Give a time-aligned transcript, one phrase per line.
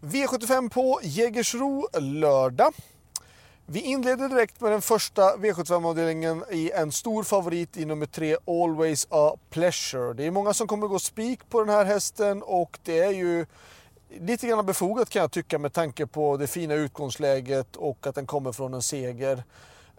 [0.00, 2.74] V75 på Jägersro lördag.
[3.66, 9.06] Vi inleder direkt med den första V75-avdelningen i en stor favorit i nummer 3, Always
[9.10, 10.14] a Pleasure.
[10.14, 13.46] Det är många som kommer gå spik på den här hästen och det är ju
[14.20, 18.26] lite grann befogat kan jag tycka med tanke på det fina utgångsläget och att den
[18.26, 19.44] kommer från en seger.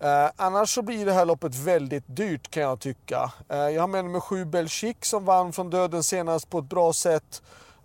[0.01, 3.31] Eh, annars så blir det här loppet väldigt dyrt kan jag tycka.
[3.49, 6.93] Eh, jag har med mig 7 Belchic som vann från döden senast på ett bra
[6.93, 7.41] sätt.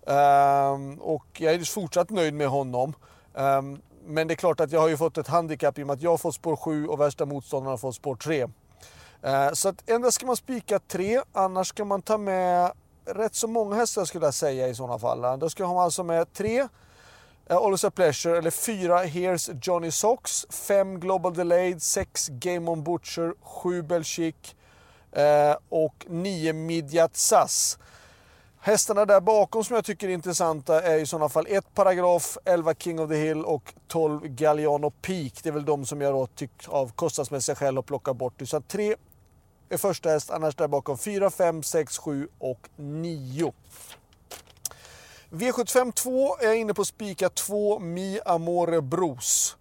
[0.07, 2.95] Um, och jag är fortsatt nöjd med honom.
[3.35, 5.95] Um, men det är klart att jag har ju fått ett handikapp i och med
[5.95, 8.45] att jag har fått spår 7 och värsta motståndaren har fått spår 3.
[8.45, 8.51] Uh,
[9.23, 12.73] ehm, så att endast ska man spika 3, annars ska man ta med
[13.05, 15.39] rätt så många hästar skulle jag säga i sådana fall.
[15.39, 16.69] Då ska man alltså med 3 uh,
[17.47, 22.85] eh, Always a Pleasure, eller 4 Here's Johnny Sox, 5 Global Delayed, 6 Game On
[22.85, 24.35] Butcher, 7 Belchic
[25.17, 27.79] uh, eh, och 9 Midjat Sass.
[28.65, 32.75] Hästarna där bakom som jag tycker är intressanta är i sådana fall 1 Paragraf, 11
[32.75, 35.33] King of the Hill och 12 Galliano Peak.
[35.43, 38.43] Det är väl de som jag då tyckt av kostnadsmässiga skäl att plocka bort.
[38.45, 38.97] Så 3
[39.69, 43.53] är första häst, annars där bakom 4, 5, 6, 7 och 9.
[45.31, 49.57] V75 2 är jag inne på spika 2 Mi Amore Bros.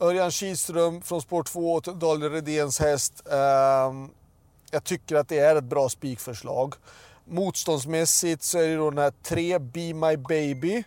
[0.00, 3.28] Örjan Kihlström från spår 2 åt Daniel Redéns häst.
[3.32, 4.10] Ehm,
[4.70, 6.74] jag tycker att det är ett bra spikförslag.
[7.24, 10.84] Motståndsmässigt så är det då den här 3 Be My Baby,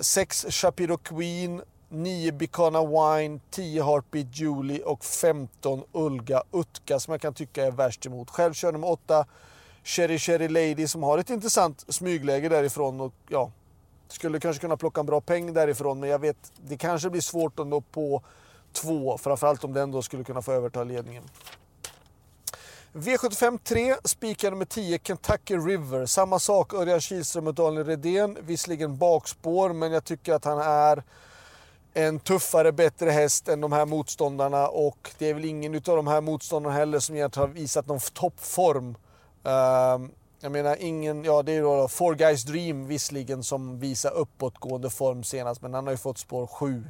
[0.00, 4.82] 6 eh, Shapiro Queen, 9 Bicana Wine, 10 Heartbeat Julie.
[4.82, 8.30] Och 15 Ulga Utka som jag kan tycka är värst emot.
[8.30, 9.26] Själv kör nummer 8
[9.84, 13.00] Cherry Cherry Lady som har ett intressant smygläge därifrån.
[13.00, 13.50] Och ja,
[14.08, 17.58] skulle kanske kunna plocka en bra peng därifrån men jag vet, det kanske blir svårt
[17.58, 18.22] ändå på
[18.72, 21.24] två, framförallt om den då skulle kunna få överta ledningen.
[22.94, 26.06] V75 3 spikar nummer 10 Kentucky River.
[26.06, 28.38] Samma sak Örjan Kihlström och Daniel Redén.
[28.40, 31.02] Visserligen bakspår, men jag tycker att han är
[31.94, 36.06] en tuffare, bättre häst än de här motståndarna och det är väl ingen av de
[36.06, 38.88] här motståndarna heller som egentligen har visat någon toppform.
[39.46, 40.10] Uh,
[40.40, 45.24] jag menar ingen, ja det är då Four Guys Dream visserligen som visar uppåtgående form
[45.24, 46.84] senast men han har ju fått spår 7.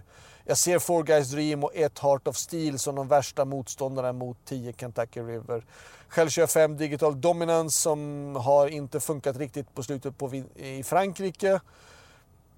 [0.46, 4.36] Jag ser Four Guys Dream och ett Heart of Steel som de värsta motståndarna mot
[4.44, 5.64] 10 Kentucky River.
[6.08, 10.82] Själv kör jag 5 Digital Dominance som har inte funkat riktigt på slutet på, i
[10.82, 11.60] Frankrike.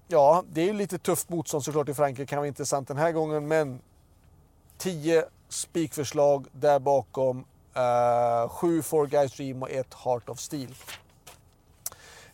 [0.07, 3.47] Ja, det är lite tufft motstånd såklart i Frankrike, kan vara intressant den här gången,
[3.47, 3.81] men
[4.77, 7.45] 10 spikförslag där bakom.
[7.73, 10.75] Eh, 7 uh, Four Guys Dream och ett Heart of Steel.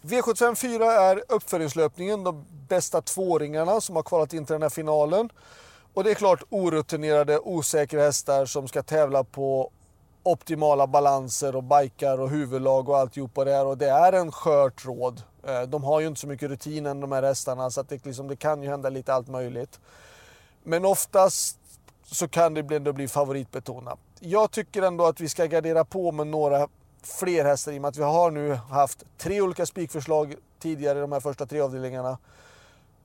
[0.03, 5.30] V75 4 är uppföljningslöpningen, de bästa tvååringarna som har kvalat in till den här finalen.
[5.94, 9.72] Och det är klart orutinerade, osäkra hästar som ska tävla på
[10.24, 13.66] optimala balanser och bikar och huvudlag och alltihopa det här.
[13.66, 15.22] Och det är en skör tråd.
[15.47, 18.06] Eh, de har ju inte så mycket rutin än de här hästarna så att det,
[18.06, 19.80] liksom, det kan ju hända lite allt möjligt.
[20.63, 21.58] Men oftast
[22.06, 24.00] så kan det ändå bli favoritbetonat.
[24.19, 26.68] Jag tycker ändå att vi ska gardera på med några
[27.03, 31.02] fler hästar i och med att vi har nu haft tre olika spikförslag tidigare i
[31.02, 32.18] de här första tre avdelningarna.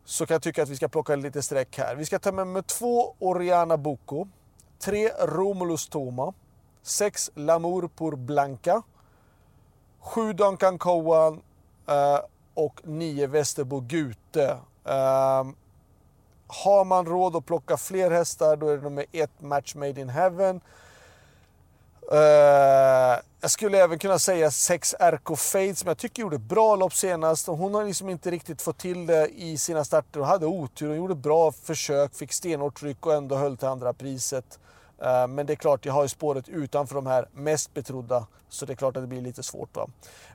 [0.04, 1.96] Så kan jag tycka att vi ska plocka lite streck här.
[1.96, 4.28] Vi ska ta med nummer två Oriana Boko,
[4.78, 6.34] tre Romulus Toma,
[6.82, 8.82] sex Lamour pour Blanca,
[10.00, 11.40] sju Duncan Cowan
[11.88, 12.18] eh,
[12.54, 14.58] och nio Västerbo Gute.
[14.84, 15.56] Ehm,
[16.46, 20.08] har man råd att plocka fler hästar då är det nummer ett Match Made in
[20.08, 20.60] Heaven.
[22.12, 26.76] Uh, jag skulle även kunna säga 6 RK Fade som jag tycker gjorde ett bra
[26.76, 27.46] lopp senast.
[27.46, 30.88] Hon har liksom inte riktigt fått till det i sina starter Hon hade otur.
[30.88, 34.58] Hon gjorde bra försök, fick stenhårt tryck och ändå höll till andra priset.
[35.02, 38.26] Uh, men det är klart, jag har ju spåret utanför de här mest betrodda.
[38.48, 39.76] Så det är klart att det blir lite svårt.
[39.76, 39.88] Va?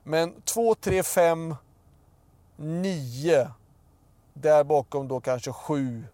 [0.04, 1.54] Men 2, 3, 5,
[2.56, 3.50] 9.
[4.34, 6.04] Där bakom då kanske 7,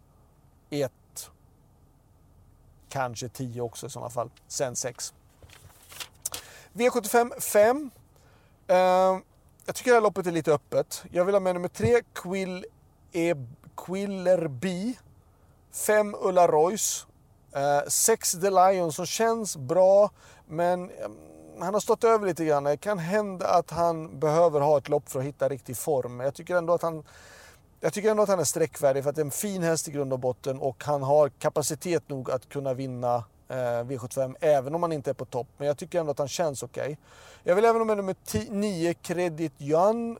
[0.70, 0.92] 1.
[2.88, 4.30] Kanske 10 också i sådana fall.
[4.48, 5.14] Sen 6.
[6.72, 7.90] V75 5.
[8.66, 8.76] Eh,
[9.66, 11.04] jag tycker det här loppet är lite öppet.
[11.10, 12.66] Jag vill ha med nummer 3, Quill
[13.12, 13.34] e
[13.76, 14.94] Quiller B.
[15.72, 17.06] 5 Ulla Royce.
[17.88, 20.10] 6 eh, The Lion som känns bra
[20.48, 21.08] men eh,
[21.60, 22.64] han har stått över lite grann.
[22.64, 26.20] Det kan hända att han behöver ha ett lopp för att hitta riktig form.
[26.20, 27.04] Jag tycker ändå att han
[27.80, 29.90] jag tycker ändå att han är sträckvärdig för att det är en fin häst i
[29.90, 34.82] grund och botten och han har kapacitet nog att kunna vinna Eh, V75 även om
[34.82, 35.48] han inte är på topp.
[35.56, 36.82] Men jag tycker ändå att han känns okej.
[36.82, 36.96] Okay.
[37.44, 38.16] Jag vill även ha med nummer
[38.50, 40.18] 9 Credit Yuan,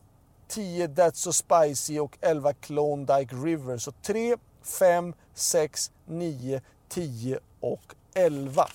[0.49, 3.79] 10 That's So Spicy och 11 Klondike River.
[3.79, 8.67] Så 3, 5, 6, 9, 10 och 11.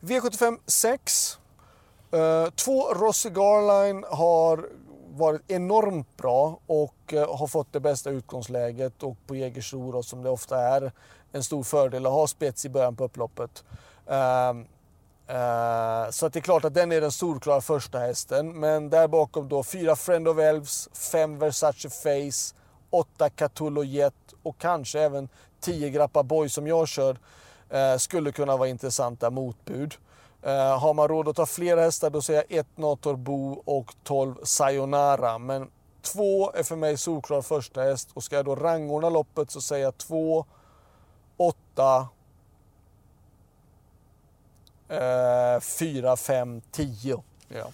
[0.00, 1.38] V75 6.
[2.14, 4.68] Uh, två Rossi Garline har
[5.18, 10.30] varit enormt bra och eh, har fått det bästa utgångsläget och på Jägersro som det
[10.30, 10.92] ofta är
[11.32, 13.64] en stor fördel att ha spets i början på upploppet.
[14.10, 14.64] Uh,
[15.30, 18.60] Uh, så att det är klart att den är den solklara första hästen.
[18.60, 22.54] Men där bakom då fyra Friend of Elves, fem Versace Face,
[22.90, 25.28] åtta Catullo Jet och kanske även
[25.60, 27.18] tio Grappa Boy som jag kör.
[27.74, 29.94] Uh, skulle kunna vara intressanta motbud.
[30.42, 33.94] Eh, har man råd att ta flera hästar då säger jag 1 Nator Bo och
[34.04, 35.38] 12 Sayonara.
[35.38, 35.70] Men
[36.02, 39.84] 2 är för mig solklar första häst och ska jag då rangordna loppet så säger
[39.84, 40.46] jag 2,
[41.36, 42.08] 8,
[45.60, 47.22] 4, 5, 10.
[47.48, 47.66] Ja.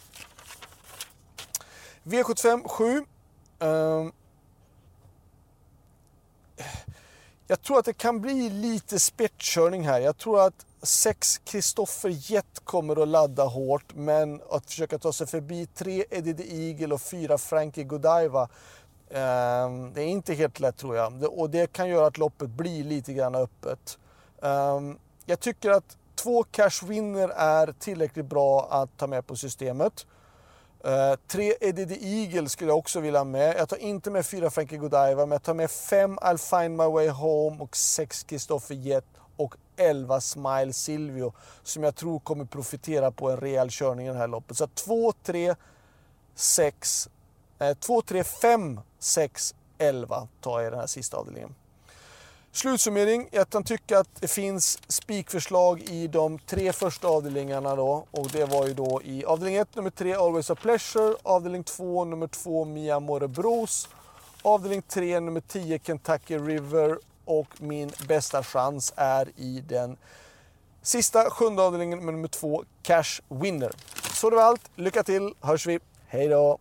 [2.02, 3.06] V75 7.
[3.58, 4.12] Ehm.
[7.46, 10.00] Jag tror att det kan bli lite spetskörning här.
[10.00, 15.26] Jag tror att 6 Kristoffer Jett kommer att ladda hårt, men att försöka ta sig
[15.26, 18.48] förbi 3 Eddie the Eagle och 4 Frankie Godiva
[19.10, 21.38] ehm, det är inte helt lätt tror jag.
[21.38, 23.98] Och det kan göra att loppet blir lite grann öppet.
[24.42, 30.06] Ehm, jag tycker att Två cash winner är tillräckligt bra att ta med på systemet.
[30.86, 33.56] Uh, tre Eddie the Eagle skulle jag också vilja ha med.
[33.58, 36.84] Jag tar inte med fyra Frankie Godiva, men jag tar med fem I'll find my
[36.84, 39.04] way home och sex Kristoffer Jett
[39.36, 41.32] och 11 Smile Silvio
[41.62, 44.56] som jag tror kommer profitera på en rejäl körning i det här loppet.
[44.56, 45.54] Så 2, 3,
[46.34, 47.08] 6,
[47.80, 51.54] 2, 3, 5, 6, 11 tar jag i den här sista avdelningen.
[52.54, 53.28] Slutsummering.
[53.30, 58.06] Jag kan tycka att det finns spikförslag i de tre första avdelningarna då.
[58.10, 61.14] Och det var ju då i avdelning 1, nummer 3, Always a Pleasure.
[61.22, 63.88] Avdelning 2, nummer 2, Mia Morebros.
[64.42, 66.98] Avdelning 3, nummer 10, Kentucky River.
[67.24, 69.96] Och min bästa chans är i den
[70.82, 73.72] sista sjunde avdelningen med nummer 2, Cash Winner.
[74.12, 74.70] Så det var allt.
[74.76, 75.78] Lycka till, hörs vi.
[76.06, 76.58] Hej då!